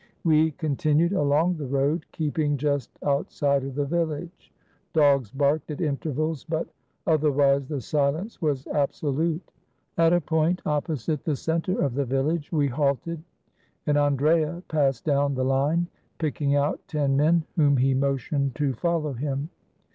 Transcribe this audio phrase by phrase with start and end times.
[0.23, 4.51] We continued along the road, keeping just out side of the village.
[4.93, 6.67] Dogs barked at intervals, but
[7.05, 9.51] other wise the silence was absolute.
[9.99, 13.21] At a point opposite the center of the village we halted,
[13.85, 15.85] and Andrea passed down the line,
[16.17, 19.49] picking out ten men whom he motioned to fol low him.